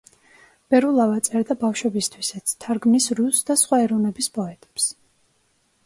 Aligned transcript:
ბერულავა 0.73 1.19
წერდა 1.27 1.57
ბავშვებისთვისაც, 1.65 2.55
თარგმნის 2.65 3.13
რუს 3.21 3.45
და 3.51 3.61
სხვა 3.65 3.83
ეროვნების 3.89 4.35
პოეტებს. 4.41 4.91